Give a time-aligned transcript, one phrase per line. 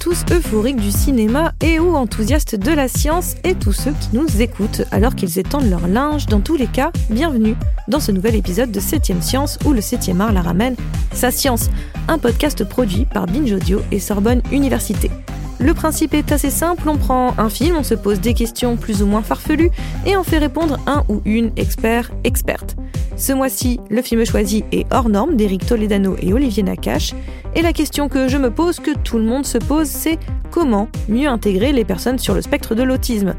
[0.00, 4.40] Tous euphoriques du cinéma et ou enthousiastes de la science et tous ceux qui nous
[4.40, 6.26] écoutent alors qu'ils étendent leur linge.
[6.26, 7.56] Dans tous les cas, bienvenue
[7.88, 10.76] dans ce nouvel épisode de 7ème Science où le 7ème art la ramène
[11.12, 11.68] sa science,
[12.06, 15.10] un podcast produit par Binge Audio et Sorbonne Université.
[15.58, 19.02] Le principe est assez simple, on prend un film, on se pose des questions plus
[19.02, 19.72] ou moins farfelues
[20.06, 22.76] et on fait répondre un ou une expert, experte.
[23.18, 27.14] Ce mois-ci, le film choisi est Hors norme d'Éric Toledano et Olivier Nakache.
[27.56, 30.18] Et la question que je me pose, que tout le monde se pose, c'est
[30.52, 33.34] comment mieux intégrer les personnes sur le spectre de l'autisme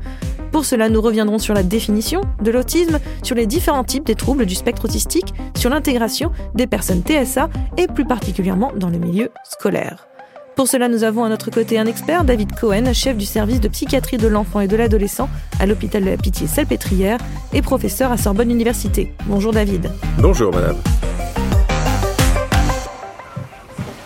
[0.52, 4.48] pour cela, nous reviendrons sur la définition de l'autisme, sur les différents types des troubles
[4.48, 10.08] du spectre autistique, sur l'intégration des personnes TSA et plus particulièrement dans le milieu scolaire.
[10.56, 13.70] Pour cela, nous avons à notre côté un expert, David Cohen, chef du service de
[13.70, 15.30] psychiatrie de l'enfant et de l'adolescent
[15.60, 17.18] à l'hôpital de la Pitié-Salpêtrière
[17.54, 19.14] et professeur à Sorbonne Université.
[19.26, 19.90] Bonjour David.
[20.18, 20.76] Bonjour madame.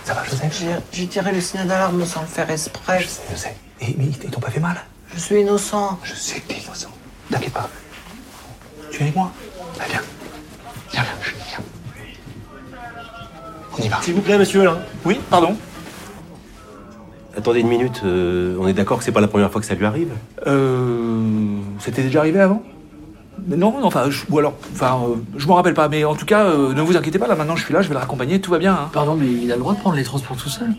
[0.04, 3.02] Ça va Joseph J'ai tiré le signal d'alarme sans le faire exprès.
[3.02, 3.56] Je sais, je sais.
[3.82, 4.78] Et, mais ils t'ont pas fait mal?
[5.16, 6.00] Je suis innocent.
[6.04, 6.90] Je sais que t'es innocent.
[7.32, 7.70] T'inquiète pas.
[8.92, 9.32] Tu es avec moi?
[9.90, 10.02] Viens,
[10.92, 11.04] viens,
[11.50, 11.60] viens.
[13.76, 14.02] On y va.
[14.04, 14.78] S'il vous plaît, monsieur, là.
[15.04, 15.58] Oui, pardon?
[17.36, 19.74] Attendez une minute, euh, on est d'accord que c'est pas la première fois que ça
[19.76, 20.10] lui arrive
[20.46, 21.22] Euh.
[21.80, 22.62] C'était déjà arrivé avant?
[23.48, 26.26] Non, non, enfin, je, ou alors, enfin, euh, je m'en rappelle pas, mais en tout
[26.26, 28.40] cas, euh, ne vous inquiétez pas, là maintenant je suis là, je vais le raccompagner,
[28.40, 28.74] tout va bien.
[28.74, 28.90] Hein.
[28.94, 30.70] Pardon, mais il a le droit de prendre les transports tout seul?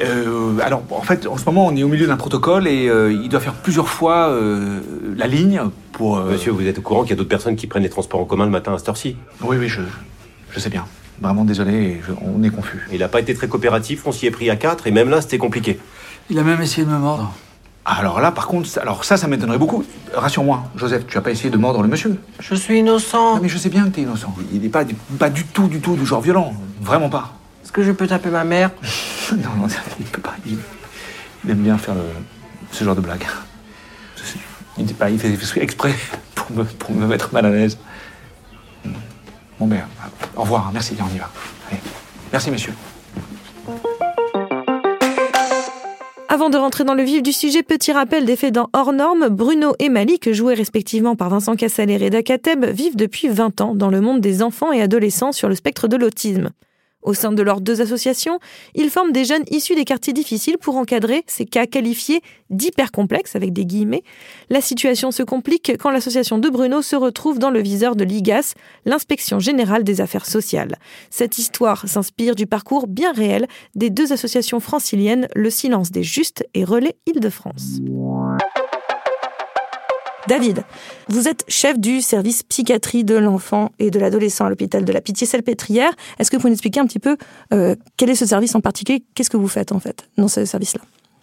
[0.00, 3.12] Euh, alors, en fait, en ce moment, on est au milieu d'un protocole et euh,
[3.12, 4.80] il doit faire plusieurs fois euh,
[5.16, 5.60] la ligne
[5.92, 6.16] pour.
[6.16, 8.20] euh, Monsieur, vous êtes au courant qu'il y a d'autres personnes qui prennent les transports
[8.20, 9.16] en commun le matin à cette heure-ci?
[9.42, 9.82] Oui, oui, je,
[10.50, 10.86] je sais bien.
[11.20, 12.86] Vraiment désolé, je- on est confus.
[12.92, 15.20] Il a pas été très coopératif, on s'y est pris à quatre, et même là,
[15.20, 15.78] c'était compliqué.
[16.30, 17.32] Il a même essayé de me mordre.
[17.84, 19.84] Alors là, par contre, ça- alors ça, ça m'étonnerait beaucoup.
[20.14, 23.36] Rassure-moi, Joseph, tu as pas essayé de mordre le monsieur Je suis innocent.
[23.36, 24.34] Non, mais je sais bien que t'es innocent.
[24.52, 26.54] Il n'est pas, du- pas du tout, du tout du genre violent.
[26.80, 27.32] Vraiment pas.
[27.64, 28.70] Est-ce que je peux taper ma mère?
[29.32, 29.66] Non, non,
[29.98, 30.34] il peut pas.
[30.46, 30.58] Il,
[31.44, 32.00] il aime bien faire le-
[32.70, 33.24] ce genre de blague.
[34.78, 35.94] Il, pas, il fait exprès
[36.34, 37.78] pour me, pour me mettre mal à l'aise.
[39.66, 39.82] Ben,
[40.36, 40.70] au revoir.
[40.72, 41.30] Merci, on y va.
[42.32, 42.74] Merci, messieurs.
[46.28, 49.28] Avant de rentrer dans le vif du sujet, petit rappel des faits dans Hors Normes.
[49.28, 52.20] Bruno et Malik, joués respectivement par Vincent Cassel et Reda
[52.72, 55.96] vivent depuis 20 ans dans le monde des enfants et adolescents sur le spectre de
[55.96, 56.50] l'autisme.
[57.02, 58.38] Au sein de leurs deux associations,
[58.74, 62.20] ils forment des jeunes issus des quartiers difficiles pour encadrer ces cas qualifiés
[62.50, 64.02] d'hypercomplexes, avec des guillemets.
[64.50, 68.54] La situation se complique quand l'association de Bruno se retrouve dans le viseur de l'IGAS,
[68.84, 70.76] l'inspection générale des affaires sociales.
[71.10, 76.44] Cette histoire s'inspire du parcours bien réel des deux associations franciliennes, Le Silence des Justes
[76.54, 77.80] et Relais Île-de-France.
[80.28, 80.62] David,
[81.08, 85.00] vous êtes chef du service psychiatrie de l'enfant et de l'adolescent à l'hôpital de la
[85.00, 85.90] Pitié-Salpêtrière.
[86.18, 87.16] Est-ce que vous pouvez nous expliquer un petit peu
[87.52, 89.02] euh, quel est ce service en particulier?
[89.14, 90.80] Qu'est-ce que vous faites en fait dans ce service-là?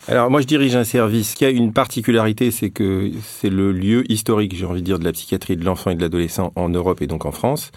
[0.07, 4.09] Alors moi je dirige un service qui a une particularité, c'est que c'est le lieu
[4.11, 7.01] historique, j'ai envie de dire, de la psychiatrie de l'enfant et de l'adolescent en Europe
[7.01, 7.71] et donc en France,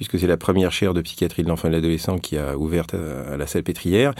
[0.00, 2.86] puisque c'est la première chaire de psychiatrie de l'enfant et de l'adolescent qui a ouvert
[2.94, 4.14] à, à la Salpêtrière.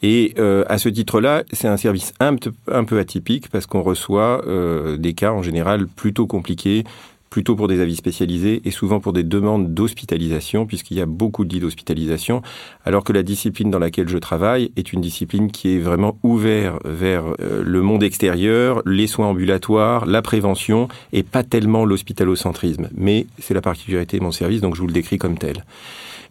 [0.00, 3.82] Et euh, à ce titre-là, c'est un service un, peu- un peu atypique parce qu'on
[3.82, 6.84] reçoit euh, des cas en général plutôt compliqués,
[7.30, 11.44] plutôt pour des avis spécialisés et souvent pour des demandes d'hospitalisation, puisqu'il y a beaucoup
[11.44, 12.42] de lits d'hospitalisation,
[12.84, 16.80] alors que la discipline dans laquelle je travaille est une discipline qui est vraiment ouverte
[16.84, 22.88] vers euh, le monde extérieur, les soins ambulatoires, la prévention, et pas tellement l'hospitalocentrisme.
[22.94, 25.64] Mais c'est la particularité de mon service, donc je vous le décris comme tel.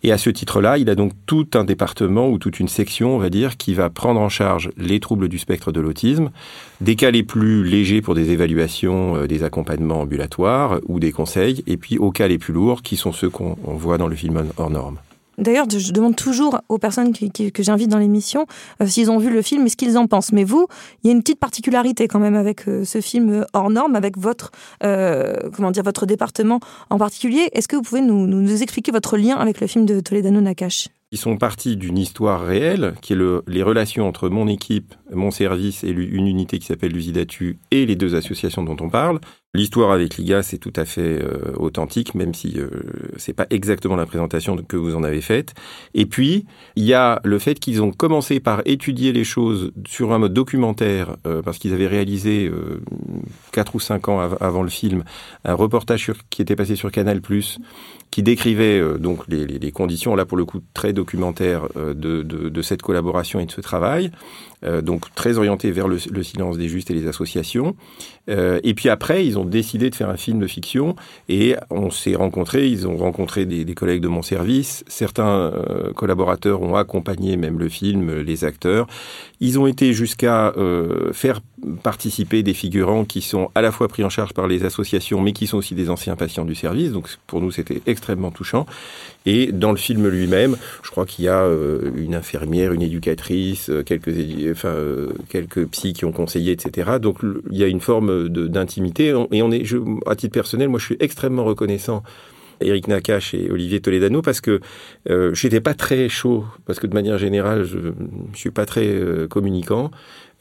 [0.03, 3.19] Et à ce titre-là, il a donc tout un département ou toute une section, on
[3.19, 6.29] va dire, qui va prendre en charge les troubles du spectre de l'autisme,
[6.81, 11.63] des cas les plus légers pour des évaluations, euh, des accompagnements ambulatoires ou des conseils,
[11.67, 14.15] et puis aux cas les plus lourds, qui sont ceux qu'on on voit dans le
[14.15, 14.97] film hors norme.
[15.37, 18.45] D'ailleurs, je demande toujours aux personnes que j'invite dans l'émission
[18.81, 20.31] euh, s'ils ont vu le film et ce qu'ils en pensent.
[20.31, 20.67] Mais vous,
[21.03, 23.95] il y a une petite particularité quand même avec euh, ce film euh, hors norme,
[23.95, 24.51] avec votre,
[24.81, 26.59] comment dire, votre département
[26.89, 27.49] en particulier.
[27.53, 30.87] Est-ce que vous pouvez nous, expliquer votre lien avec le film de Toledano Nakache?
[31.11, 35.31] Ils sont partis d'une histoire réelle, qui est le- les relations entre mon équipe, mon
[35.31, 39.19] service et une unité qui s'appelle l'Usidatu et les deux associations dont on parle.
[39.53, 42.67] L'histoire avec l'IGA, c'est tout à fait euh, authentique, même si euh,
[43.15, 45.53] c'est pas exactement la présentation que vous en avez faite.
[45.93, 50.11] Et puis, il y a le fait qu'ils ont commencé par étudier les choses sur
[50.11, 52.81] un mode documentaire, euh, parce qu'ils avaient réalisé euh,
[53.53, 55.05] quatre ou cinq ans av- avant le film
[55.45, 57.21] un reportage sur- qui était passé sur Canal+,
[58.11, 62.81] qui décrivait donc les, conditions, là pour le coup très documentaires, euh, de, de- cette
[62.81, 64.11] collaboration et de ce travail.
[64.65, 64.81] Euh,
[65.15, 67.75] très orienté vers le, le, silence des justes et les associations.
[68.29, 70.95] Euh, et puis après, ils ont décidé de faire un film de fiction
[71.29, 72.67] et on s'est rencontrés.
[72.67, 74.83] Ils ont rencontré des, collègues de mon service.
[74.87, 78.87] Certains euh, collaborateurs ont accompagné même le film, les acteurs.
[79.39, 81.41] Ils ont été jusqu'à euh, faire
[81.83, 85.33] participer des figurants qui sont à la fois pris en charge par les associations, mais
[85.33, 86.91] qui sont aussi des anciens patients du service.
[86.91, 88.65] Donc pour nous, c'était extrêmement touchant.
[89.25, 93.69] Et dans le film lui-même, je crois qu'il y a euh, une infirmière, une éducatrice,
[93.69, 94.13] euh, quelques,
[94.51, 96.91] enfin, euh, quelques psys qui ont conseillé, etc.
[97.01, 97.19] Donc
[97.49, 99.13] il y a une forme d'intimité.
[99.31, 99.63] Et on est,
[100.05, 102.03] à titre personnel, moi, je suis extrêmement reconnaissant.
[102.61, 104.61] Eric Nakache et Olivier Toledano parce que
[105.09, 107.77] euh, j'étais pas très chaud parce que de manière générale je,
[108.31, 108.87] je suis pas très
[109.29, 109.91] communicant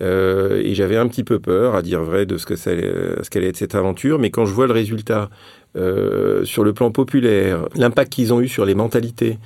[0.02, 3.38] euh, et j'avais un petit peu peur à dire vrai de ce que ça ce
[3.38, 4.18] être cette aventure.
[4.18, 5.30] Mais quand je vois le résultat
[5.76, 9.38] euh, sur le plan populaire, l'impact qu'ils ont eu sur les mentalités,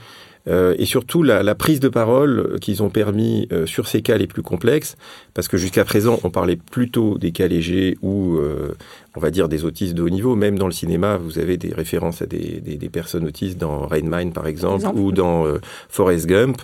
[0.49, 4.17] euh, et surtout la, la, prise de parole qu'ils ont permis euh, sur ces cas
[4.17, 4.97] les plus complexes,
[5.35, 8.75] parce que jusqu'à présent on parlait plutôt des cas légers ou euh,
[9.15, 10.37] on va dire des autistes de haut niveau.
[10.37, 13.87] Même dans le cinéma, vous avez des références à des, des, des personnes autistes dans
[13.87, 14.99] Rain Mine par exemple, exemple.
[14.99, 15.59] ou dans euh,
[15.89, 16.63] Forrest Gump,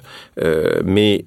[0.85, 1.25] mais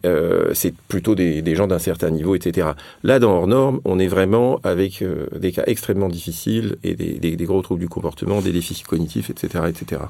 [0.53, 2.69] c'est plutôt des, des gens d'un certain niveau, etc.
[3.03, 5.03] Là, dans hors norme, on est vraiment avec
[5.35, 9.65] des cas extrêmement difficiles et des, des, gros troubles du comportement, des déficits cognitifs, etc.,
[9.67, 10.01] etc.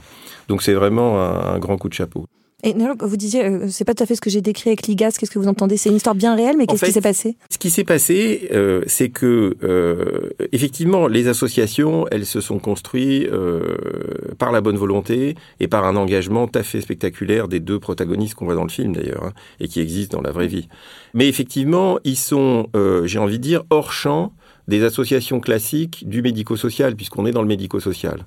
[0.47, 2.25] Donc c'est vraiment un, un grand coup de chapeau.
[2.63, 5.11] Et vous disiez, euh, c'est pas tout à fait ce que j'ai décrit avec l'IGAS,
[5.19, 5.77] qu'est-ce que vous entendez?
[5.77, 7.37] C'est une histoire bien réelle, mais qu'est-ce qui s'est passé?
[7.51, 13.27] Ce qui s'est passé, euh, c'est que, euh, effectivement, les associations, elles se sont construites
[13.31, 13.75] euh,
[14.39, 18.33] par la bonne volonté et par un engagement tout à fait spectaculaire des deux protagonistes
[18.33, 20.67] qu'on voit dans le film, d'ailleurs, hein, et qui existent dans la vraie vie.
[21.13, 24.33] Mais effectivement, ils sont, euh, j'ai envie de dire, hors champ
[24.67, 28.25] des associations classiques du médico-social, puisqu'on est dans le médico-social.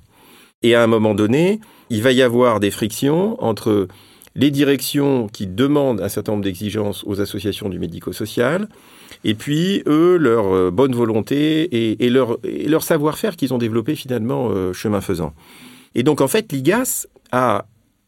[0.63, 3.87] Et à un moment donné, il va y avoir des frictions entre
[4.35, 8.67] les directions qui demandent un certain nombre d'exigences aux associations du médico-social,
[9.23, 14.73] et puis eux, leur euh, bonne volonté et, leur savoir-faire qu'ils ont développé finalement euh,
[14.73, 15.33] chemin faisant.
[15.95, 17.65] Et donc en fait, l'IGAS a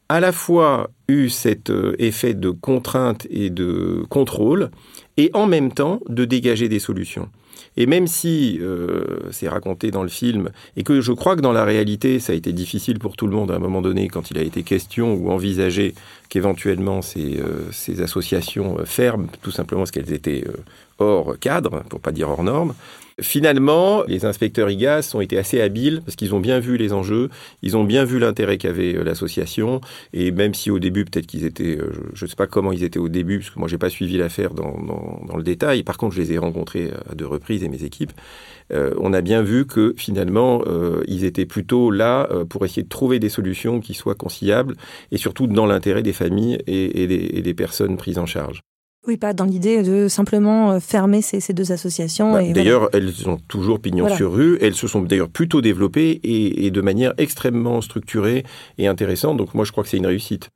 [0.10, 4.69] à la fois eu cet euh, effet de contrainte et de contrôle,
[5.18, 7.30] et en même temps de dégager des solutions.
[7.78, 11.52] Et même si euh, c'est raconté dans le film, et que je crois que dans
[11.54, 14.31] la réalité, ça a été difficile pour tout le monde à un moment donné, quand
[14.31, 15.96] il a été question ou envisagé
[16.30, 20.54] qu'éventuellement ces, euh, associations ferment, tout simplement parce qu'elles étaient euh,
[21.00, 22.74] hors cadre, pour pas dire hors normes,
[23.21, 27.30] Finalement, les inspecteurs IGAS ont été assez habiles parce qu'ils ont bien vu les enjeux,
[27.62, 29.81] ils ont bien vu l'intérêt qu'avait l'association,
[30.13, 31.77] et même si au début peut-être qu'ils étaient,
[32.13, 34.18] je ne sais pas comment ils étaient au début, parce que moi j'ai pas suivi
[34.18, 34.74] l'affaire dans,
[35.36, 35.83] le détail.
[35.83, 38.12] Par contre, je les ai rencontrés à deux reprises et mes équipes.
[38.71, 42.83] Euh, on a bien vu que finalement euh, ils étaient plutôt là euh, pour essayer
[42.83, 44.75] de trouver des solutions qui soient conciliables
[45.12, 48.62] et surtout dans l'intérêt des familles et, et des personnes prises en charge.
[49.06, 52.34] Oui, pas dans l'idée de simplement fermer ces, ces deux associations.
[52.34, 52.98] Bah, d'ailleurs, voilà.
[52.98, 54.16] elles ont toujours pignon voilà.
[54.16, 54.58] sur rue.
[54.62, 58.46] Elles se sont d'ailleurs plutôt développées et, et, de manière extrêmement structurée
[58.78, 59.38] et intéressante.
[59.38, 60.50] Donc moi, je crois que c'est une réussite.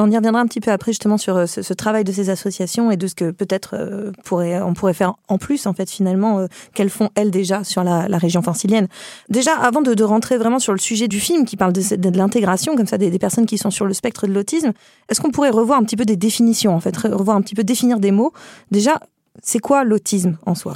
[0.00, 2.92] On y reviendra un petit peu après justement sur euh, ce, travail de ces associations
[2.92, 6.38] et de ce que peut-être euh, pourrait, on pourrait faire en plus en fait finalement
[6.38, 8.86] euh, qu'elles font elles déjà sur la, région francilienne.
[9.28, 12.86] Déjà avant de, rentrer vraiment sur le sujet du film qui parle de, l'intégration comme
[12.86, 14.72] ça des, personnes qui sont sur le spectre de l'autisme,
[15.08, 17.64] est-ce qu'on pourrait revoir un petit peu des définitions en fait, revoir un petit peu
[17.64, 18.32] définir des mots?
[18.70, 19.00] Déjà,
[19.42, 20.74] c'est quoi l'autisme en soi?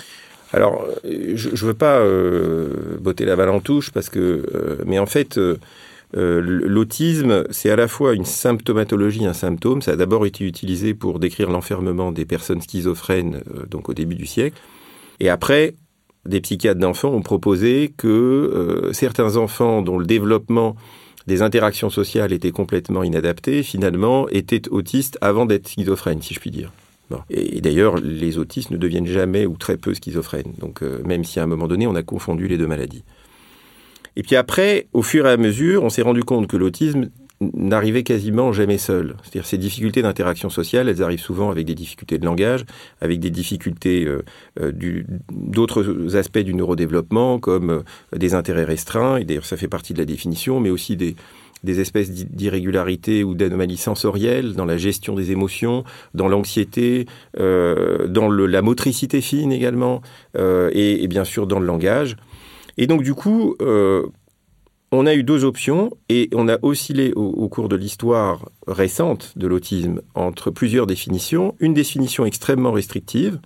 [0.52, 2.00] Alors, je ne veux pas
[3.00, 5.38] botter la balle en touche parce que, mais en fait,
[6.14, 9.82] l'autisme, c'est à la fois une symptomatologie, un symptôme.
[9.82, 14.14] Ça a d'abord été utilisé pour décrire l'enfermement des personnes schizophrènes, euh, donc au début
[14.14, 14.60] du siècle.
[15.20, 15.74] Et après,
[16.26, 20.76] des psychiatres d'enfants ont proposé que euh, certains enfants dont le développement
[21.26, 26.50] des interactions sociales était complètement inadapté, finalement, étaient autistes avant d'être schizophrènes, si je puis
[26.50, 26.72] dire.
[27.28, 30.54] Et, d'ailleurs, les autistes ne deviennent jamais ou très peu schizophrènes.
[30.58, 33.04] Donc, euh, même si à un moment donné, on a confondu les deux maladies.
[34.16, 37.08] Et puis après, au fur et à mesure, on s'est rendu compte que l'autisme
[37.54, 39.16] n'arrivait quasiment jamais seul.
[39.22, 42.64] C'est-à-dire ces difficultés d'interaction sociale, elles arrivent souvent avec des difficultés de langage,
[43.00, 44.22] avec des difficultés euh,
[44.60, 49.92] euh, d'autres aspects du neurodéveloppement, comme euh, des intérêts restreints, et d'ailleurs ça fait partie
[49.92, 51.16] de la définition, mais aussi des,
[51.64, 57.06] des espèces d'irrégularités ou d'anomalies sensorielles dans la gestion des émotions, dans l'anxiété,
[57.38, 60.02] euh, dans le, la motricité fine également,
[60.38, 62.16] et, et, bien sûr dans le langage.
[62.78, 64.06] Et donc du coup, euh,
[64.92, 69.46] on a eu deux options et on a oscillé au, cours de l'histoire récente de
[69.46, 71.54] l'autisme entre plusieurs définitions.
[71.60, 73.40] Une définition extrêmement restrictive,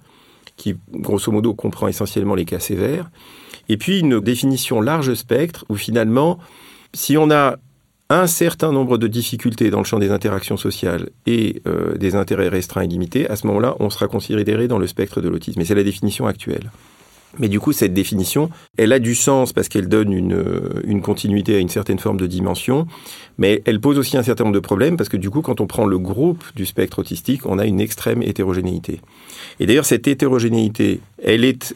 [0.56, 3.10] qui grosso modo comprend essentiellement les cas sévères,
[3.68, 6.38] et puis une définition large spectre où finalement,
[6.92, 7.56] si on a
[8.08, 12.48] un certain nombre de difficultés dans le champ des interactions sociales et euh, des intérêts
[12.48, 15.60] restreints et limités, à ce moment-là, on sera considéré dans le spectre de l'autisme.
[15.60, 16.70] Et c'est la définition actuelle.
[17.38, 21.02] Mais du coup, cette définition, elle a du sens parce qu'elle donne une, euh, une,
[21.02, 22.86] continuité à une certaine forme de dimension,
[23.38, 25.66] mais elle pose aussi un certain nombre de problèmes parce que du coup, quand on
[25.66, 29.00] prend le groupe du spectre autistique, on a une extrême hétérogénéité.
[29.60, 31.74] Et d'ailleurs, cette hétérogénéité, elle est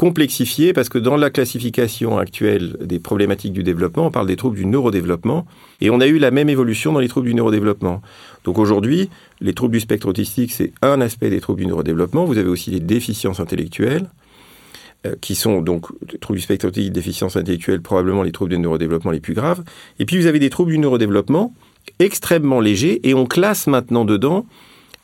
[0.00, 4.56] complexifiée parce que dans la classification actuelle des problématiques du développement, on parle des troubles
[4.56, 5.44] du neurodéveloppement
[5.82, 8.00] et on a eu la même évolution dans les troubles du neurodéveloppement.
[8.44, 9.10] Donc aujourd'hui,
[9.42, 12.24] les troubles du spectre autistique, c'est un aspect des troubles du neurodéveloppement.
[12.24, 14.08] Vous avez aussi les déficiences intellectuelles
[15.06, 18.58] euh, qui sont donc les troubles du spectre autistique, déficiences intellectuelles, probablement les troubles du
[18.58, 19.64] neurodéveloppement les plus graves.
[19.98, 21.54] Et puis vous avez des troubles du neurodéveloppement
[21.98, 24.44] extrêmement légers et on classe maintenant dedans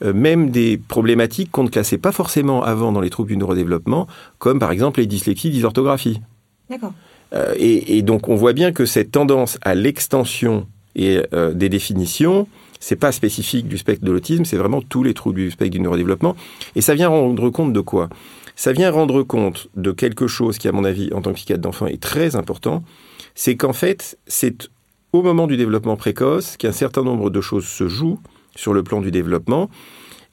[0.02, 4.06] euh, même des problématiques qu'on ne classait pas forcément avant dans les troubles du neurodéveloppement,
[4.38, 6.20] comme par exemple les dyslexies, dysorthographie.
[6.68, 6.92] D'accord.
[7.32, 11.22] Euh, et, donc on voit bien que cette tendance à l'extension et
[11.54, 12.48] des définitions,
[12.80, 15.80] c'est pas spécifique du spectre de l'autisme, c'est vraiment tous les troubles du spectre du
[15.80, 16.36] neurodéveloppement.
[16.74, 18.08] Et ça vient rendre compte de quoi?
[18.54, 21.60] Ça vient rendre compte de quelque chose qui, à mon avis, en tant que psychiatre
[21.60, 22.82] d'enfant, est très important.
[23.34, 24.68] C'est qu'en fait, c'est
[25.12, 28.18] au moment du développement précoce qu'un certain nombre de choses se jouent
[28.54, 29.68] sur le plan du développement,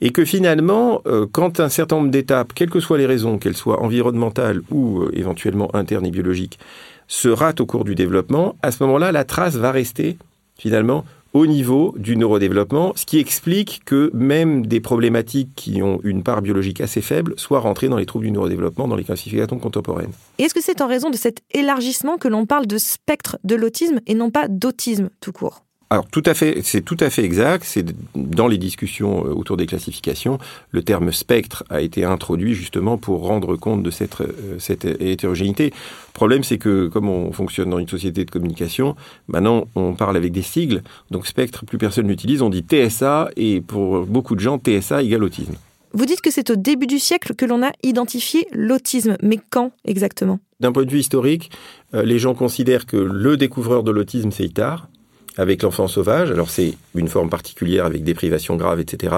[0.02, 3.56] et que finalement, euh, quand un certain nombre d'étapes, quelles que soient les raisons, qu'elles
[3.56, 6.60] soient environnementales ou euh, éventuellement internes et biologiques,
[7.08, 10.18] se ratent au cours du développement, à ce moment-là, la trace va rester
[10.58, 16.24] finalement au niveau du neurodéveloppement, ce qui explique que même des problématiques qui ont une
[16.24, 20.12] part biologique assez faible soient rentrées dans les troubles du neurodéveloppement dans les classifications contemporaines.
[20.38, 24.00] Est-ce que c'est en raison de cet élargissement que l'on parle de spectre de l'autisme
[24.06, 25.63] et non pas d'autisme tout court?
[25.94, 27.64] Alors tout à fait, c'est tout à fait exact.
[27.64, 27.86] C'est
[28.16, 30.40] dans les discussions euh, autour des classifications,
[30.72, 35.66] le terme spectre a été introduit justement pour rendre compte de cette, euh, cette hétérogénéité.
[35.66, 38.96] Le problème, c'est que comme on fonctionne dans une société de communication,
[39.28, 40.82] maintenant on parle avec des sigles.
[41.12, 42.42] Donc spectre, plus personne l'utilise.
[42.42, 45.54] On dit TSA et pour beaucoup de gens, TSA égale autisme.
[45.96, 49.74] Vous dites que c'est au début du siècle que l'on a identifié l'autisme, mais quand
[49.86, 50.40] exactement?
[50.60, 51.52] D'un point de vue historique,
[51.94, 54.88] euh, les gens considèrent que le découvreur de l'autisme, c'est Itard,
[55.38, 56.32] avec l'enfant sauvage.
[56.32, 59.14] Alors c'est une forme particulière avec des privations graves, etc.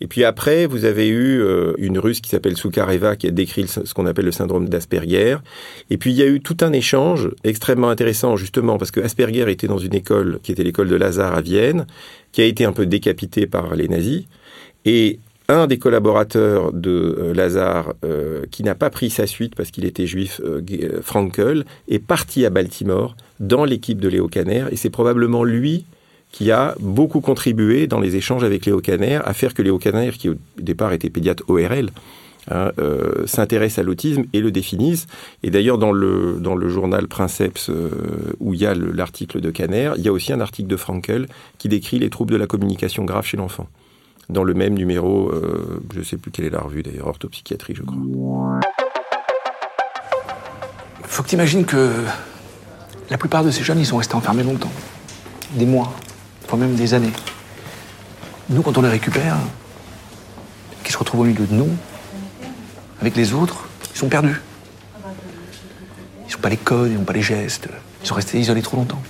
[0.00, 3.66] Et puis après, vous avez eu euh, une Russe qui s'appelle Soukareva qui a décrit
[3.66, 5.38] ce qu'on appelle le syndrome d'Asperger.
[5.88, 9.50] Et puis il y a eu tout un échange extrêmement intéressant justement parce que Asperger
[9.50, 11.86] était dans une école qui était l'école de Lazare à Vienne,
[12.32, 14.24] qui a été un peu décapitée par les nazis.
[14.84, 19.70] Et un des collaborateurs de euh, Lazare, euh, qui n'a pas pris sa suite parce
[19.70, 20.62] qu'il était juif, euh,
[21.02, 25.84] Frankel, est parti à Baltimore dans l'équipe de Léo Kanner, et c'est probablement lui
[26.32, 30.10] qui a beaucoup contribué dans les échanges avec Léo Kanner à faire que Léo Kanner,
[30.10, 31.90] qui au départ était pédiatre ORL,
[32.50, 32.72] hein,
[33.24, 35.06] s'intéresse à l'autisme et le définisse.
[35.44, 37.70] Et d'ailleurs, dans le, dans le journal Princeps,
[38.40, 41.26] où il y a l'article de Kanner, il y a aussi un article de Frankel
[41.58, 43.68] qui décrit les troubles de la communication grave chez l'enfant
[44.28, 47.74] dans le même numéro, euh, je ne sais plus quelle est la revue d'ailleurs, orthopsychiatrie
[47.76, 48.60] je crois.
[51.04, 51.92] Faut que tu imagines que
[53.08, 54.72] la plupart de ces jeunes, ils sont restés enfermés longtemps.
[55.52, 55.92] Des mois,
[56.48, 57.12] voire même des années.
[58.50, 59.36] Nous, quand on les récupère,
[60.82, 61.70] qu'ils se retrouvent au milieu de nous,
[63.00, 64.40] avec les autres, ils sont perdus.
[66.28, 67.68] Ils n'ont pas les codes, ils n'ont pas les gestes.
[68.02, 69.00] Ils sont restés isolés trop longtemps.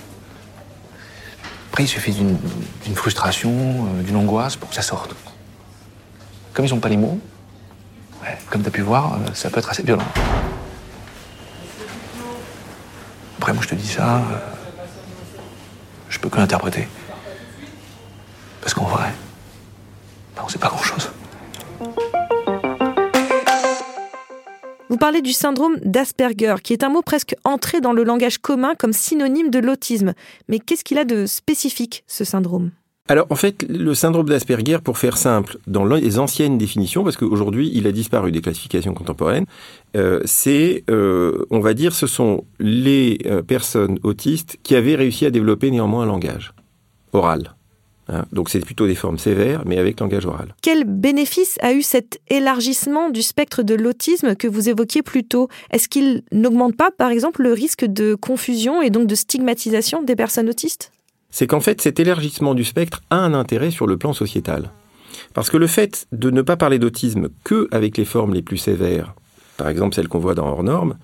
[1.77, 5.15] Après, il suffit d'une frustration, euh, d'une angoisse pour que ça sorte.
[6.51, 7.19] Comme ils n'ont pas les mots,
[8.49, 10.01] comme tu as pu voir, euh, ça peut être assez violent.
[13.37, 14.21] Après, moi, je te dis ça, euh,
[16.09, 16.87] je peux que l'interpréter.
[18.59, 19.13] Parce qu'en vrai,
[20.35, 21.11] ben, on sait pas grand-chose.
[24.89, 28.73] Vous parlez du syndrome d'Asperger, qui est un mot presque entré dans le langage commun
[28.73, 30.13] comme synonyme de l'autisme.
[30.47, 32.71] Mais qu'est-ce qu'il a de spécifique, ce syndrome?
[33.09, 37.69] Alors en fait, le syndrome d'Asperger, pour faire simple, dans les anciennes définitions, parce qu'aujourd'hui
[37.73, 39.45] il a disparu des classifications contemporaines,
[39.95, 45.25] euh, c'est, euh, on va dire, ce sont les euh, personnes autistes qui avaient réussi
[45.25, 46.53] à développer néanmoins un langage
[47.13, 47.56] oral.
[48.09, 48.25] Hein.
[48.31, 50.55] donc c'est plutôt des formes sévères, mais avec langage oral.
[50.61, 55.49] Quel bénéfice a eu cet élargissement du spectre de l'autisme que vous évoquiez plus tôt?
[55.71, 60.15] Est-ce qu'il n'augmente pas, par exemple, le risque de confusion et donc de stigmatisation des
[60.15, 60.91] personnes autistes?
[61.29, 64.71] C'est qu'en fait, cet élargissement du spectre a un intérêt sur le plan sociétal.
[65.33, 68.57] Parce que le fait de ne pas parler d'autisme que avec les formes les plus
[68.57, 69.15] sévères,
[69.57, 70.97] par exemple celles qu'on voit dans hors normes,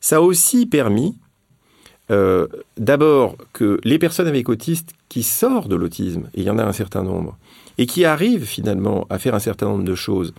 [0.00, 1.16] ça a aussi permis
[2.10, 6.58] euh, d'abord que les personnes avec autisme qui sortent de l'autisme, et il y en
[6.58, 7.36] a un certain nombre,
[7.78, 10.34] et qui arrivent finalement à faire un certain nombre de choses,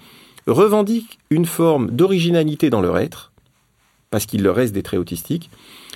[0.48, 3.32] revendiquent une forme d'originalité dans leur être,
[4.10, 5.50] parce qu'il leur reste des traits autistiques,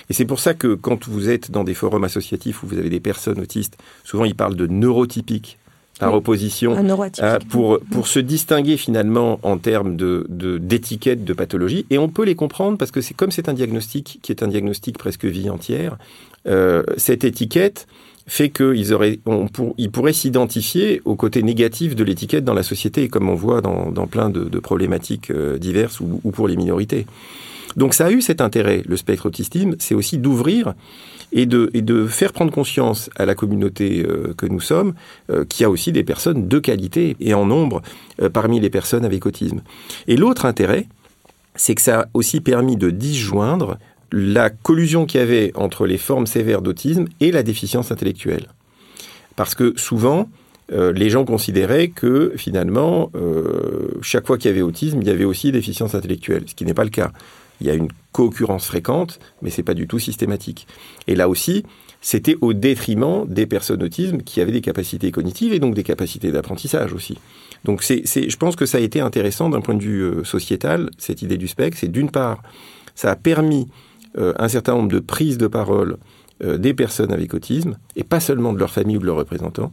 [0.08, 2.90] Et c'est pour ça que quand vous êtes dans des forums associatifs où vous avez
[2.90, 5.58] des personnes autistes, souvent ils parlent de neurotypiques
[5.98, 6.18] par Oui.
[6.18, 7.24] opposition neuroatypique.
[7.24, 11.86] euh, pour, pour se distinguer finalement en termes de, de, de pathologie.
[11.90, 14.48] Et on peut les comprendre parce que c'est comme c'est un diagnostic qui est un
[14.48, 15.96] diagnostic presque vie entière,
[16.46, 17.86] euh, cette étiquette
[18.28, 22.64] fait qu'ils auraient, on pour, ils pourraient s'identifier au côté négatif de l'étiquette dans la
[22.64, 26.48] société, comme on voit dans, dans plein de, de problématiques euh, diverses ou, ou pour
[26.48, 27.06] les minorités.
[27.76, 30.74] Donc ça a eu cet intérêt, le spectre autisme, c'est aussi d'ouvrir
[31.32, 34.94] et de, faire prendre conscience à la communauté euh, que nous sommes
[35.30, 37.82] euh, qu'il y a aussi des personnes de qualité et en nombre
[38.22, 39.62] euh, parmi les personnes avec autisme.
[40.06, 40.86] Et l'autre intérêt,
[41.54, 43.78] c'est que ça a aussi permis de disjoindre
[44.12, 48.48] la collusion qu'il y avait entre les formes sévères d'autisme et la déficience intellectuelle.
[49.34, 50.28] Parce que souvent,
[50.72, 53.10] euh, les gens considéraient que finalement,
[54.00, 56.74] chaque fois qu'il y avait autisme, il y avait aussi déficience intellectuelle, ce qui n'est
[56.74, 57.12] pas le cas.
[57.60, 60.66] Il y a une co-occurrence fréquente, mais c'est pas du tout systématique.
[61.06, 61.64] Et là aussi,
[62.00, 66.30] c'était au détriment des personnes autisme qui avaient des capacités cognitives et donc des capacités
[66.30, 67.18] d'apprentissage aussi.
[67.64, 70.90] Donc c'est, je pense que ça a été intéressant d'un point de vue euh, sociétal,
[70.98, 71.78] cette idée du spectre.
[71.80, 72.42] C'est d'une part,
[72.94, 73.68] ça a permis
[74.18, 75.96] euh, un certain nombre de prises de parole
[76.44, 79.72] euh, des personnes avec autisme, et pas seulement de leur famille ou de leurs représentants.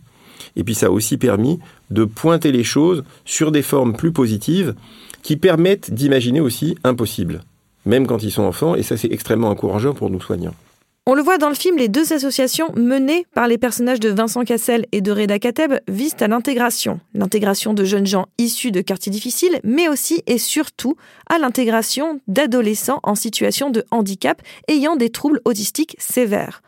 [0.56, 1.60] Et puis ça a aussi permis
[1.92, 4.74] de pointer les choses sur des formes plus positives
[5.22, 7.42] qui permettent d'imaginer aussi impossible,
[7.86, 10.56] même quand ils sont enfants, et ça c'est extrêmement encourageant pour nous soignants.
[11.06, 14.46] On le voit dans le film, les deux associations menées par les personnages de Vincent
[14.46, 17.02] Cassel et de Reda Kateb visent à l'intégration.
[17.14, 20.96] L'intégration de jeunes gens issus de quartiers difficiles, mais aussi et surtout
[21.30, 26.62] à l'intégration d'adolescents en situation de handicap ayant des troubles autistiques sévères.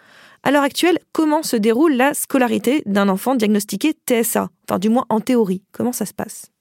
[0.44, 5.06] À l'heure actuelle, comment se déroule la scolarité d'un enfant diagnostiqué TSA Enfin, du moins
[5.08, 5.64] en théorie.
[5.72, 6.52] Comment ça se passe?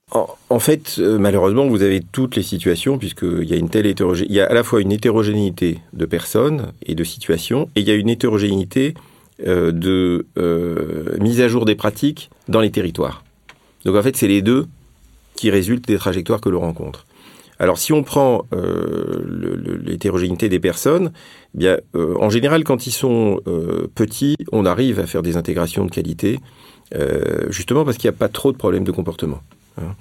[0.49, 4.33] En, fait, euh, malheureusement, vous avez toutes les situations, puisqu'il y a une telle hétérogénéité.
[4.33, 7.87] Il y a à la fois une hétérogénéité de personnes et de situations, et il
[7.87, 8.93] y a une hétérogénéité
[9.45, 13.23] euh, de euh, mise à jour des pratiques dans les territoires.
[13.83, 14.67] Donc en fait, c'est les deux
[15.35, 17.05] qui résultent des trajectoires que l'on rencontre.
[17.59, 18.45] Alors si on prend
[19.85, 21.11] l'hétérogénéité des personnes,
[21.53, 23.39] eh bien, en général, quand ils sont
[23.95, 26.39] petits, on arrive à faire des intégrations de qualité,
[27.47, 29.39] justement parce qu'il n'y a pas trop de problèmes de comportement.
[29.77, 29.95] Hein.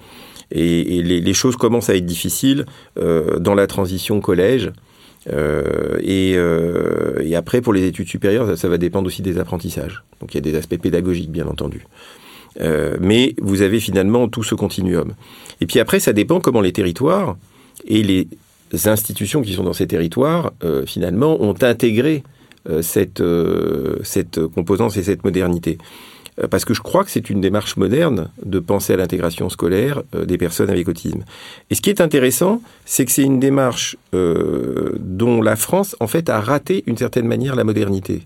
[0.51, 2.67] Et, les, choses commencent à être difficiles
[2.99, 4.71] euh, dans la transition collège.
[5.33, 10.05] Euh, et, euh, et après, pour les études supérieures, ça, va dépendre aussi des apprentissages.
[10.21, 11.87] Donc il y a des aspects pédagogiques, bien entendu.
[13.01, 15.15] Mais vous avez finalement tout ce continuum.
[15.61, 17.37] Et puis après, ça dépend comment les territoires
[17.85, 18.29] et les
[18.85, 20.53] institutions qui sont dans ces territoires,
[20.87, 22.23] finalement, ont intégré
[22.81, 23.21] cette,
[24.05, 25.79] cette composance et cette modernité.
[26.43, 30.03] Euh, Parce que je crois que c'est une démarche moderne de penser à l'intégration scolaire
[30.15, 31.25] euh, des personnes avec autisme.
[31.71, 36.07] Et ce qui est intéressant, c'est que c'est une démarche euh, dont la France, en
[36.07, 38.23] fait, a raté d'une certaine manière la modernité.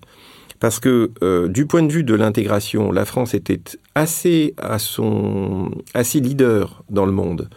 [0.60, 1.12] Parce que
[1.46, 3.60] du point de vue de l'intégration, la France était
[3.94, 7.48] assez à son assez leader dans le monde.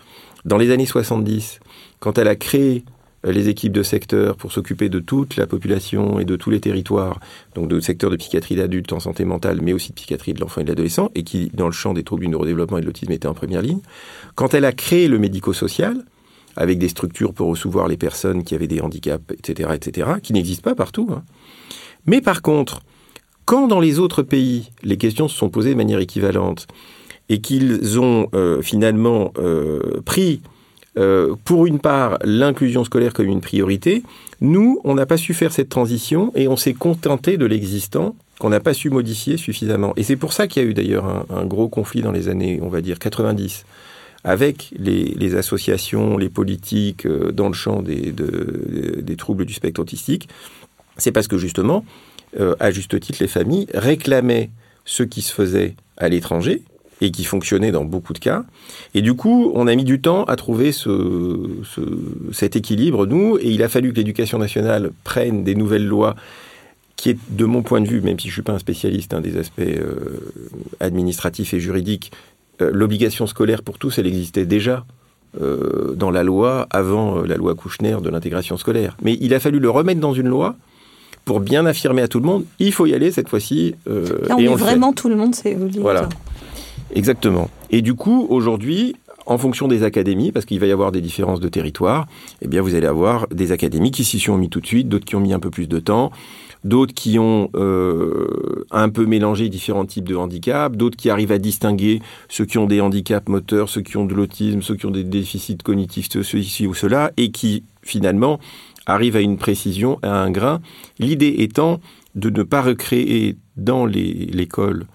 [0.46, 1.62] Dans les années 70,
[2.00, 2.86] quand elle a créé
[3.24, 7.20] les équipes de secteur pour s'occuper de toute la population et de tous les territoires,
[7.54, 10.62] donc de secteur de psychiatrie d'adultes en santé mentale, mais aussi de psychiatrie de l'enfant
[10.62, 13.12] et de l'adolescent, et qui, dans le champ des troubles du neurodéveloppement et de l'autisme,
[13.12, 13.82] était en première ligne.
[14.36, 16.04] Quand elle a créé le médico-social,
[16.56, 20.70] avec des structures pour recevoir les personnes qui avaient des handicaps, etc., etc., qui n'existent
[20.70, 21.08] pas partout.
[21.12, 21.24] hein.
[22.06, 22.82] Mais par contre,
[23.46, 26.68] quand dans les autres pays, les questions se sont posées de manière équivalente
[27.30, 30.42] et qu'ils ont euh, finalement euh, pris,
[30.98, 34.04] euh, pour une part, l'inclusion scolaire comme une priorité,
[34.42, 38.50] nous, on n'a pas su faire cette transition et on s'est contenté de l'existant qu'on
[38.50, 39.94] n'a pas su modifier suffisamment.
[39.98, 42.60] Et c'est pour ça qu'il y a eu d'ailleurs un, gros conflit dans les années,
[42.62, 43.66] on va dire, 90
[44.24, 49.82] avec les, associations, les politiques euh, dans le champ des, de- des troubles du spectre
[49.82, 50.28] autistique,
[50.98, 51.86] c'est parce que justement,
[52.40, 54.50] euh, à juste titre, les familles réclamaient
[54.86, 56.62] ce qui se faisait à l'étranger
[57.02, 58.44] et qui fonctionnait dans beaucoup de cas.
[58.94, 61.82] Et du coup, on a mis du temps à trouver ce, ce-
[62.32, 66.16] cet équilibre, nous, et il a fallu que l'éducation nationale prenne des nouvelles lois
[66.98, 69.22] qui est, de mon point de vue, même si je suis pas un spécialiste hein,
[69.22, 70.20] des aspects euh,
[70.80, 72.12] administratifs et juridiques,
[72.62, 74.86] euh, l'obligation scolaire pour tous, elle existait déjà
[75.42, 78.96] euh, dans la loi avant la loi Kouchner de l'intégration scolaire.
[79.02, 80.56] Mais il a fallu le remettre dans une loi
[81.26, 83.76] pour bien affirmer à tout le monde, il faut y aller cette fois-ci.
[83.88, 84.64] euh, Là, on et met on fait.
[84.64, 86.10] vraiment tout le monde, c'est Voilà.
[86.94, 87.50] Exactement.
[87.70, 91.40] Et du coup, aujourd'hui, en fonction des académies, parce qu'il va y avoir des différences
[91.40, 92.08] de territoire,
[92.42, 95.06] eh bien, vous allez avoir des académies qui s'y sont mis tout de suite, d'autres
[95.06, 96.12] qui ont mis un peu plus de temps,
[96.64, 101.38] d'autres qui ont euh, un peu mélangé différents types de handicaps, d'autres qui arrivent à
[101.38, 104.92] distinguer ceux qui ont des handicaps moteurs, ceux qui ont de l'autisme, ceux qui ont
[104.92, 108.40] des déficits cognitifs, ceux- ceux-ci ou ceux-là, et qui finalement
[108.86, 110.62] arrive à une précision, à un grain.
[111.00, 111.80] L'idée étant
[112.16, 114.86] de ne pas recréer dans l'école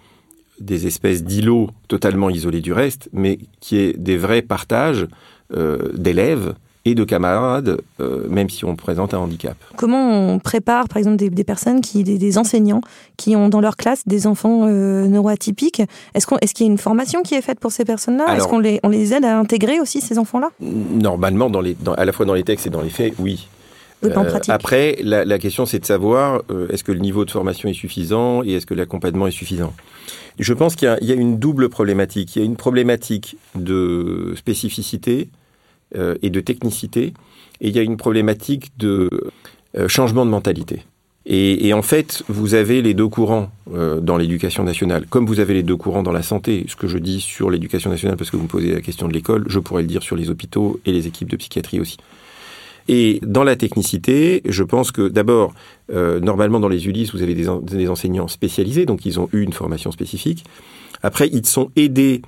[0.60, 5.06] des espèces d'îlots totalement isolés du reste, mais qui est des vrais partages
[5.54, 9.56] euh, d'élèves et de camarades, euh, même si on présente un handicap.
[9.76, 12.80] Comment on prépare, par exemple, des, personnes, qui, des, enseignants
[13.16, 15.82] qui ont dans leur classe des enfants euh, neuroatypiques?
[16.14, 18.36] Est-ce qu'il est y a une formation qui est faite pour ces personnes-là?
[18.36, 20.50] Est-ce qu'on les, on les aide à intégrer aussi ces enfants-là?
[20.60, 23.48] Normalement, dans les, à la fois dans les textes et dans les faits, oui.
[24.02, 24.52] Oui, en pratique.
[24.52, 28.44] après, la, la question, c'est de savoir est-ce que le niveau de formation est suffisant
[28.44, 29.72] et est-ce que l'accompagnement est suffisant?
[30.38, 32.36] Je pense qu'il y, a une double problématique.
[32.36, 35.28] Il y a une problématique de spécificité
[35.96, 37.14] euh, et de technicité,
[37.60, 39.08] et il y a une problématique de
[39.78, 40.82] euh, changement de mentalité.
[41.24, 45.40] Et, et, en fait, vous avez les deux courants euh, dans l'éducation nationale, comme vous
[45.40, 46.66] avez les deux courants dans la santé.
[46.68, 49.12] Ce que je dis sur l'éducation nationale, parce que vous me posez la question de
[49.12, 51.96] l'école, je pourrais le dire sur les hôpitaux et les équipes de psychiatrie aussi.
[52.88, 55.54] Et dans la technicité, je pense que d'abord,
[55.92, 59.52] euh, normalement dans les ULIS, vous avez des, enseignants spécialisés, donc ils ont eu une
[59.52, 60.44] formation spécifique.
[61.02, 62.22] Après, ils sont aidés,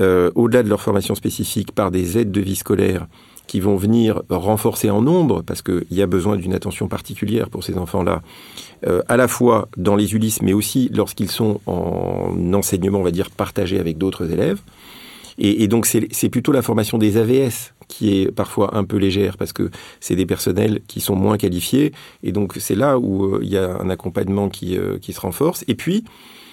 [0.00, 3.06] euh, au-delà de leur formation spécifique, par des aides de vie scolaire
[3.46, 7.64] qui vont venir renforcer en nombre, parce qu'il y a besoin d'une attention particulière pour
[7.64, 8.22] ces enfants-là,
[8.86, 13.10] euh, à la fois dans les ULIS, mais aussi lorsqu'ils sont en enseignement, on va
[13.10, 14.60] dire, partagé avec d'autres élèves.
[15.38, 19.52] Et, donc c'est plutôt la formation des AVS qui est parfois un peu légère parce
[19.52, 21.92] que c'est des personnels qui sont moins qualifiés
[22.22, 25.20] et donc c'est là où euh, il y a un accompagnement qui, euh, qui se
[25.20, 25.64] renforce.
[25.68, 26.04] Et puis,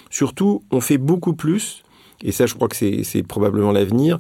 [0.10, 1.84] surtout, on fait beaucoup plus,
[2.24, 4.20] et ça je crois que c'est probablement l'avenir,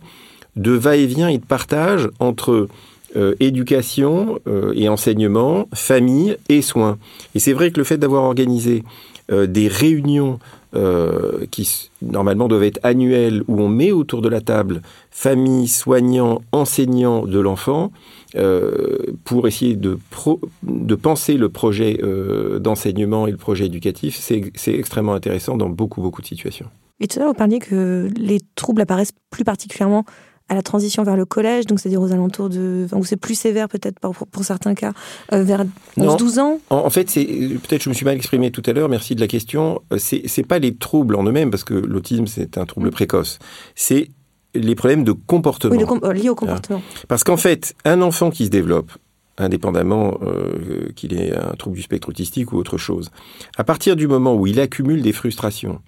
[0.56, 2.67] de va-et-vient et de partage entre
[3.15, 4.39] euh, éducation
[4.74, 6.98] et enseignement, famille et soins.
[7.34, 8.84] Et c'est vrai que le fait d'avoir organisé
[9.32, 10.39] des réunions
[10.75, 16.41] euh, qui normalement doivent être annuelles, où on met autour de la table famille, soignants,
[16.51, 17.91] enseignants de l'enfant,
[18.36, 19.97] euh, pour essayer de,
[20.62, 26.01] de penser le projet euh, d'enseignement et le projet éducatif, c'est extrêmement intéressant dans beaucoup,
[26.01, 26.67] beaucoup de situations.
[26.99, 30.05] Et tout à l'heure, vous parliez que les troubles apparaissent plus particulièrement
[30.50, 33.70] à la transition vers le collège, donc c'est-à-dire aux alentours de, enfin, c'est plus sévère
[33.70, 34.94] peut-être pour, pour, certains cas,
[35.34, 35.64] euh, vers
[35.98, 38.90] 11-12 ans en, en, fait, c'est peut-être je me suis mal exprimé tout à l'heure,
[38.90, 39.82] merci de la question.
[39.94, 42.92] Euh, c'est, c'est pas les troubles en eux-mêmes, parce que l'autisme c'est un trouble mmh.
[42.92, 43.40] précoce.
[43.76, 44.10] C'est
[44.56, 45.76] les problèmes de comportement.
[45.76, 46.82] Oui, com euh, liés au comportement.
[47.08, 48.92] Parce qu'en fait, un enfant qui se développe,
[49.38, 53.12] indépendamment euh, qu'il ait un trouble du spectre autistique ou autre chose,
[53.58, 55.82] à partir du moment où il accumule des frustrations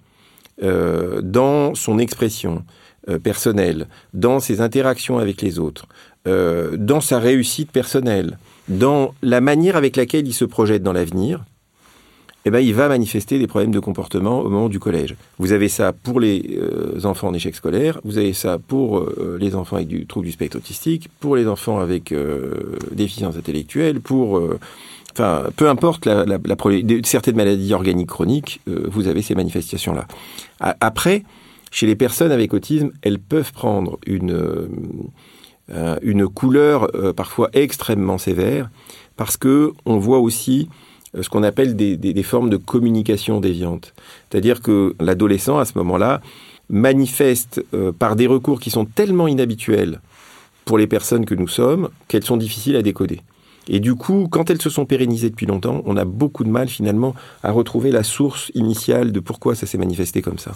[0.62, 2.62] euh, dans son expression,
[3.08, 5.86] euh, personnel, dans ses interactions avec les autres,
[6.28, 8.38] euh, dans sa réussite personnelle,
[8.68, 11.42] dans la manière avec laquelle il se projette dans l'avenir,
[12.44, 15.16] eh ben, il va manifester des problèmes de comportement au moment du collège.
[15.38, 16.58] Vous avez ça pour les
[17.04, 20.56] enfants en échec scolaire, vous avez ça pour les enfants avec du trouble du spectre
[20.56, 22.12] autistique, pour les enfants avec
[22.92, 24.42] déficience intellectuelle, pour...
[25.12, 26.56] Enfin, peu importe la, la, la,
[27.04, 30.06] certaines maladies organiques chroniques, vous avez ces manifestations-là.
[30.58, 31.22] Après,
[31.70, 34.68] chez les personnes avec autisme, elles peuvent prendre une,
[35.70, 38.70] euh, une couleur euh, parfois extrêmement sévère
[39.16, 40.68] parce que on voit aussi
[41.16, 43.94] euh, ce qu'on appelle des, des, des, formes de communication déviante.
[44.30, 46.20] C'est-à-dire que l'adolescent, à ce moment-là,
[46.68, 50.00] manifeste euh, par des recours qui sont tellement inhabituels
[50.64, 53.20] pour les personnes que nous sommes qu'elles sont difficiles à décoder.
[53.68, 56.68] Et du coup, quand elles se sont pérennisées depuis longtemps, on a beaucoup de mal
[56.68, 60.52] finalement à retrouver la source initiale de pourquoi ça s'est manifesté comme ça.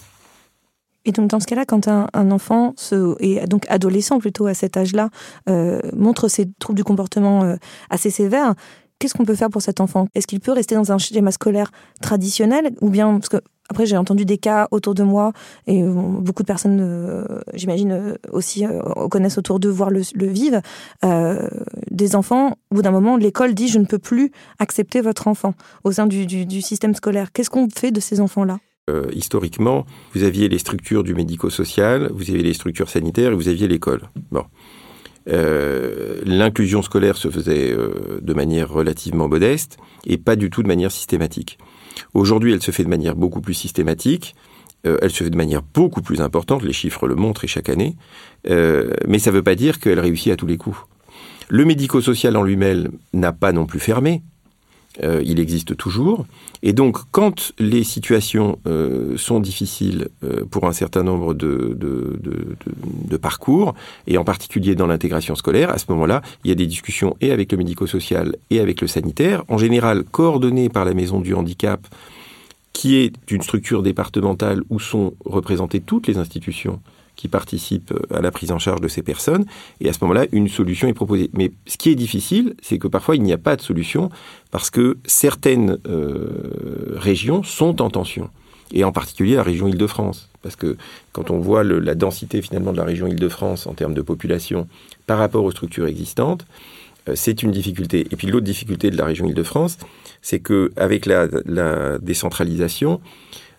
[1.05, 4.77] Et donc dans ce cas-là, quand un, enfant, se, et donc adolescent plutôt à cet
[4.77, 5.11] âge-là,
[5.49, 7.55] euh, montre ces troubles du comportement euh,
[7.91, 8.55] assez sévères,
[8.99, 10.09] qu'est-ce qu'on peut faire pour cet enfant?
[10.17, 11.71] Est-ce qu'il peut rester dans un schéma scolaire
[12.03, 15.33] traditionnel ou bien parce que après j'ai entendu des cas autour de moi
[15.67, 17.25] et euh, beaucoup de personnes, euh,
[17.55, 18.65] j'imagine euh, aussi
[19.11, 20.61] connaissent autour d'eux, voire le, vivent,
[21.91, 22.57] des enfants.
[22.71, 26.07] Au bout d'un moment, l'école dit je ne peux plus accepter votre enfant au sein
[26.07, 27.33] du, du, système scolaire.
[27.33, 28.59] Qu'est-ce qu'on fait de ces enfants-là?
[29.13, 33.67] Historiquement, vous aviez les structures du médico-social, vous aviez les structures sanitaires et vous aviez
[33.67, 34.03] l'école.
[34.31, 34.45] Bon.
[35.27, 37.75] L'inclusion scolaire se faisait
[38.21, 39.77] de manière relativement modeste
[40.07, 41.59] et pas du tout de manière systématique.
[42.15, 44.35] Aujourd'hui, elle se fait de manière beaucoup plus systématique.
[44.87, 46.63] Euh, elle se fait de manière beaucoup plus importante.
[46.63, 47.97] Les chiffres le montrent chaque année.
[48.49, 50.79] Euh, mais ça ne veut pas dire qu'elle réussit à tous les coups.
[51.49, 54.23] Le médico-social en lui-même n'a pas non plus fermé
[55.03, 56.27] euh, il existe toujours.
[56.63, 61.77] Et donc, quand les situations euh, sont difficiles euh, pour un certain nombre de,
[63.21, 63.75] parcours,
[64.07, 67.33] et en particulier dans l'intégration scolaire, à ce moment-là, il y a des discussions et
[67.33, 71.87] avec le médico-social et avec le sanitaire, en général coordonnées par la maison du handicap,
[72.73, 76.81] qui est une structure départementale où sont représentées toutes les institutions
[77.17, 79.47] qui participent à la prise en charge de ces personnes.
[79.81, 81.31] Et à ce moment-là, une solution est proposée.
[81.33, 84.11] Mais ce qui est difficile, c'est que parfois il n'y a pas de solution
[84.51, 88.31] parce que certaines euh, régions sont en tension.
[88.73, 90.29] Et en particulier la région Île-de-France.
[90.43, 90.77] Parce que
[91.13, 94.69] quand on voit la densité finalement de la région Île-de-France en termes de population
[95.07, 96.47] par rapport aux structures existantes,
[97.09, 98.07] euh, c'est une difficulté.
[98.11, 99.79] Et puis l'autre difficulté de la région Île-de-France,
[100.23, 103.01] c'est que avec la, la décentralisation,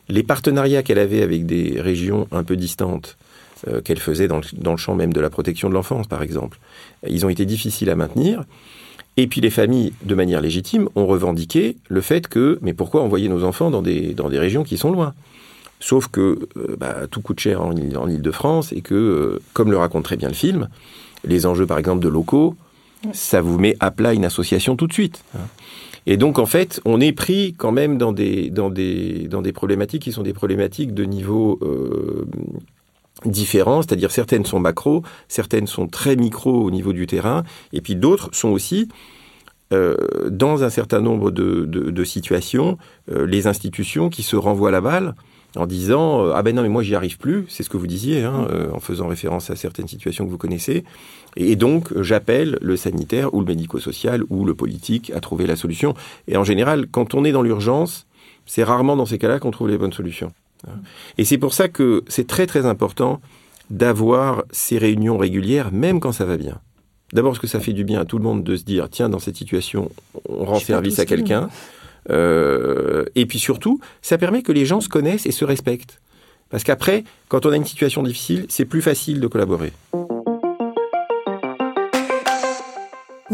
[0.09, 3.17] les partenariats qu'elle avait avec des régions un peu distantes,
[3.67, 6.59] euh, qu'elle faisait dans le, champ même de la protection de l'enfance, par exemple,
[7.07, 8.43] ils ont été difficiles à maintenir.
[9.17, 13.29] Et puis les familles, de manière légitime, ont revendiqué le fait que, mais pourquoi envoyer
[13.29, 15.13] nos enfants dans des, dans des régions qui sont loin?
[15.79, 19.77] Sauf que euh, bah, tout coûte cher en, en Ile-de-France et que, euh, comme le
[19.77, 20.69] raconte très bien le film,
[21.23, 22.55] les enjeux, par exemple, de locaux,
[23.11, 25.23] ça vous met à plat une association tout de suite.
[25.35, 25.41] hein.
[26.09, 29.51] Et donc, en fait, on est pris quand même dans des, dans des, dans des
[29.51, 32.25] problématiques qui sont des problématiques de niveau euh,
[33.25, 37.95] différents, c'est-à-dire certaines sont macro, certaines sont très micro au niveau du terrain, et puis
[37.95, 38.89] d'autres sont aussi,
[39.73, 39.95] euh,
[40.29, 42.77] dans un certain nombre de, de- de situations,
[43.11, 45.15] euh, les institutions qui se renvoient la balle
[45.55, 47.87] en disant euh, ah ben non mais moi j'y arrive plus, c'est ce que vous
[47.87, 50.83] disiez hein, euh, en faisant référence à certaines situations que vous connaissez,
[51.35, 55.95] et donc j'appelle le sanitaire ou le médico-social ou le politique à trouver la solution.
[56.27, 58.05] Et en général, quand on est dans l'urgence,
[58.45, 60.31] c'est rarement dans ces cas-là qu'on trouve les bonnes solutions.
[61.17, 63.21] Et c'est pour ça que c'est très très important
[63.69, 66.59] d'avoir ces réunions régulières, même quand ça va bien.
[67.13, 69.09] D'abord parce que ça fait du bien à tout le monde de se dire tiens
[69.09, 69.91] dans cette situation
[70.27, 71.49] on rend service à quelqu'un.
[72.09, 76.01] Euh, et puis surtout, ça permet que les gens se connaissent et se respectent.
[76.49, 79.73] Parce qu'après, quand on a une situation difficile, c'est plus facile de collaborer.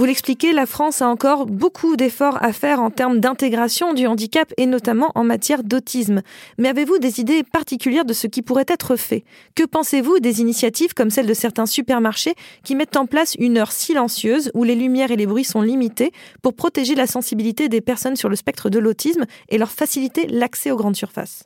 [0.04, 4.52] Vous l'expliquez, la France a encore beaucoup d'efforts à faire en termes d'intégration du handicap
[4.58, 6.24] et notamment en matière d'autisme.
[6.58, 9.24] Mais avez-vous des idées particulières de ce qui pourrait être fait?
[9.56, 12.36] Que pensez-vous des initiatives comme celle de certains supermarchés
[12.66, 16.12] qui mettent en place une heure silencieuse où les lumières et les bruits sont limités
[16.42, 20.72] pour protéger la sensibilité des personnes sur le spectre de l'autisme et leur faciliter l'accès
[20.72, 21.46] aux grandes surfaces?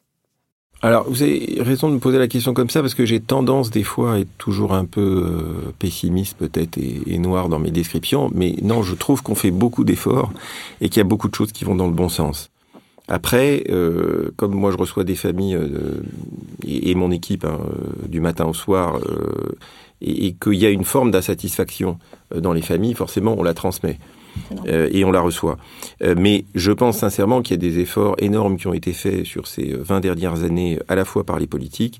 [0.81, 3.71] Alors, vous avez raison de me poser la question comme ça parce que j'ai tendance
[3.71, 8.29] des fois à être toujours un peu euh, pessimiste peut-être et, noir dans mes descriptions,
[8.35, 10.31] mais non, je trouve qu'on fait beaucoup d'efforts
[10.79, 12.51] et qu'il y a beaucoup de choses qui vont dans le bon sens.
[13.07, 16.03] Après, euh, comme moi je reçois des familles euh,
[16.65, 19.55] et, et mon équipe hein, euh, du matin au soir, euh,
[20.01, 21.97] et, et qu'il y a une forme d'insatisfaction
[22.33, 23.99] euh, dans les familles, forcément on la transmet
[24.67, 25.57] euh, et on la reçoit.
[26.03, 29.25] Euh, mais je pense sincèrement qu'il y a des efforts énormes qui ont été faits
[29.25, 31.99] sur ces 20 dernières années, à la fois par les politiques,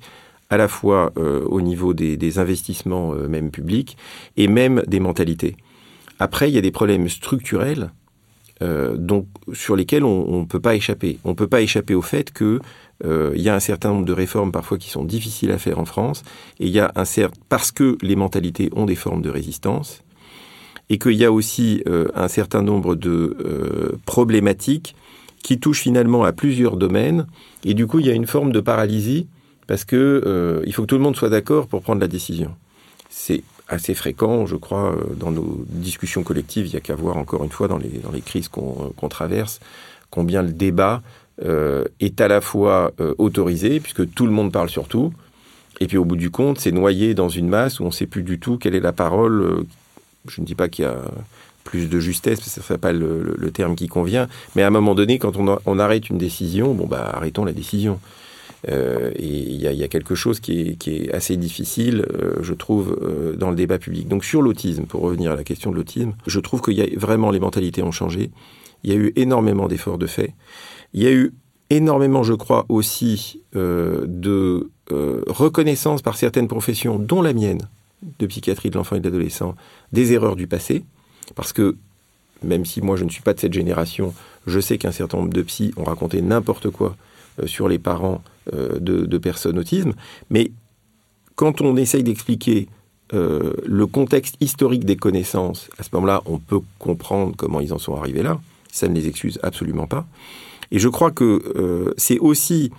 [0.49, 3.97] à la fois euh, au niveau des, des investissements euh, même publics,
[4.37, 5.55] et même des mentalités.
[6.19, 7.89] Après, il y a des problèmes structurels euh,
[8.61, 11.19] donc, sur lesquels on ne peut pas échapper.
[11.23, 12.59] On ne peut pas échapper au fait que
[13.05, 15.79] euh, il y a un certain nombre de réformes parfois qui sont difficiles à faire
[15.79, 16.23] en France,
[16.59, 20.03] et il y a un certain parce que les mentalités ont des formes de résistance,
[20.89, 24.95] et qu'il y a aussi euh, un certain nombre de euh, problématiques
[25.43, 27.27] qui touchent finalement à plusieurs domaines,
[27.63, 29.27] et du coup il y a une forme de paralysie
[29.67, 32.55] parce que euh, il faut que tout le monde soit d'accord pour prendre la décision.
[33.09, 36.67] C'est assez fréquent, je crois, euh, dans nos discussions collectives.
[36.67, 39.09] Il y a qu'à voir encore une fois dans les, dans les crises qu'on qu'on
[39.09, 39.59] traverse,
[40.09, 41.01] combien le débat
[41.43, 45.13] euh, est à la fois euh, autorisé, puisque tout le monde parle sur tout,
[45.79, 48.07] et puis au bout du compte, c'est noyé dans une masse où on ne sait
[48.07, 49.41] plus du tout quelle est la parole.
[49.41, 49.63] euh,
[50.27, 50.97] Je ne dis pas qu'il y a
[51.63, 54.67] plus de justesse, parce que ce n'est pas le, le- terme qui convient, mais à
[54.67, 57.99] un moment donné, quand on, on arrête une décision, bon bah arrêtons la décision.
[58.69, 63.35] Euh, et il y, a- quelque chose qui est, assez difficile, euh, je trouve, euh,
[63.35, 64.07] dans le débat public.
[64.07, 66.87] Donc sur l'autisme, pour revenir à la question de l'autisme, je trouve qu'il y a
[66.97, 68.31] vraiment les mentalités ont changé.
[68.83, 70.33] Il y a eu énormément d'efforts de fait.
[70.93, 71.33] Il y a eu
[71.69, 77.67] énormément, je crois, aussi de reconnaissance par certaines professions, dont la mienne,
[78.19, 79.55] de psychiatrie de l'enfant et de l'adolescent,
[79.91, 80.83] des erreurs du passé.
[81.35, 81.75] Parce que,
[82.43, 84.13] même si moi je ne suis pas de cette génération,
[84.45, 86.95] je sais qu'un certain nombre de psys ont raconté n'importe quoi
[87.45, 88.21] sur les parents
[88.53, 89.93] de, de personnes autisme.
[90.29, 90.51] Mais
[91.35, 92.67] quand on essaye d'expliquer
[93.13, 97.77] euh, le contexte historique des connaissances, à ce moment-là, on peut comprendre comment ils en
[97.77, 98.41] sont arrivés là.
[98.71, 100.05] Ça ne les excuse absolument pas.
[100.71, 102.71] Et je crois que euh, c'est aussi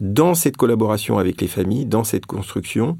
[0.00, 2.98] dans cette collaboration avec les familles, dans cette construction,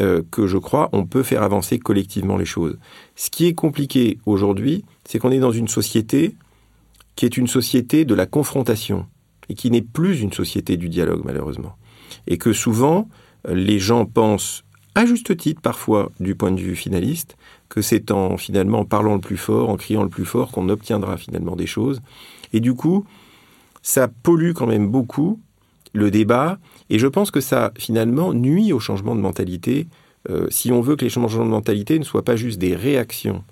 [0.00, 2.78] euh, que je crois on peut faire avancer collectivement les choses.
[3.14, 6.34] Ce qui est compliqué aujourd'hui, c'est qu'on est dans une société
[7.14, 9.06] qui est une société de la confrontation
[9.48, 11.76] et qui n'est plus une société du dialogue malheureusement.
[12.26, 13.08] Et que souvent,
[13.48, 17.36] les gens pensent, à juste titre parfois du point de vue finaliste,
[17.68, 20.68] que c'est en finalement en parlant le plus fort, en criant le plus fort qu'on
[20.68, 22.00] obtiendra finalement des choses.
[22.52, 23.04] Et du coup,
[23.82, 25.40] ça pollue quand même beaucoup
[25.92, 26.58] le débat,
[26.90, 29.86] et je pense que ça, finalement, nuit au changement de mentalité.
[30.28, 33.44] Euh, si on veut que les changements de mentalité ne soient pas juste des réactions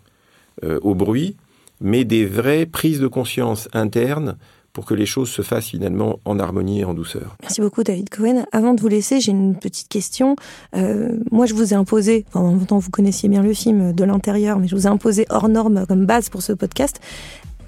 [0.62, 1.36] euh, au bruit,
[1.80, 4.36] mais des vraies prises de conscience internes
[4.74, 7.36] pour que les choses se fassent finalement en harmonie et en douceur.
[7.40, 8.44] Merci beaucoup David Cohen.
[8.52, 10.36] Avant de vous laisser, j'ai une petite question.
[10.76, 13.92] Euh, moi, je vous ai imposé, enfin, en même temps vous connaissiez bien le film
[13.92, 17.00] de l'intérieur, mais je vous ai imposé hors norme comme base pour ce podcast.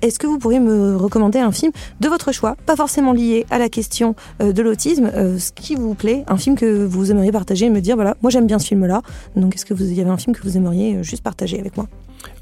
[0.02, 3.58] Est-ce que vous pourriez me recommander un film de votre choix, pas forcément lié à
[3.58, 7.32] la question euh, de l'autisme, euh, ce qui vous plaît, un film que vous aimeriez
[7.32, 9.02] partager et me dire voilà, moi j'aime bien ce film-là.
[9.36, 11.86] Donc est-ce que vous y avez un film que vous aimeriez juste partager avec moi?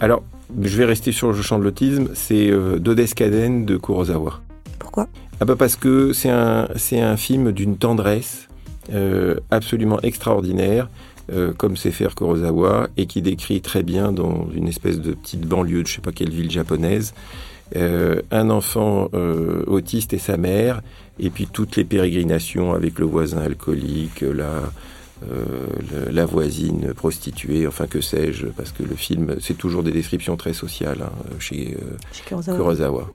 [0.01, 0.23] Alors,
[0.61, 2.51] je vais rester sur le champ de l'autisme, c'est
[2.81, 4.41] Dodescaden de Kurosawa.
[4.95, 8.49] Pourquoi Ah bah parce que c'est un, c'est un film d'une tendresse
[8.93, 10.89] euh, absolument extraordinaire,
[11.33, 15.41] euh, comme sait faire Kurosawa, et qui décrit très bien dans une espèce de petite
[15.49, 17.13] banlieue de je sais pas quelle ville japonaise,
[17.75, 20.81] euh, un enfant euh, autiste et sa mère,
[21.19, 24.63] et puis toutes les pérégrinations avec le voisin alcoolique, la,
[25.33, 25.67] euh,
[26.07, 30.37] le- la voisine prostituée, enfin que sais-je, parce que le film, c'est toujours des descriptions
[30.37, 31.77] très sociales hein, chez
[32.13, 32.57] Chez Kurosawa.
[32.59, 33.11] Kurosawa.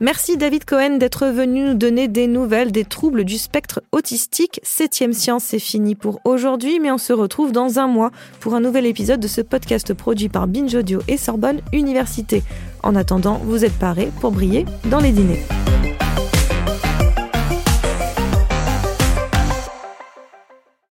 [0.00, 4.60] Merci David Cohen d'être venu nous donner des nouvelles des troubles du spectre autistique.
[4.62, 8.60] Septième science, c'est fini pour aujourd'hui, mais on se retrouve dans un mois pour un
[8.60, 12.44] nouvel épisode de ce podcast produit par Binge Audio et Sorbonne Université.
[12.84, 15.42] En attendant, vous êtes parés pour briller dans les dîners.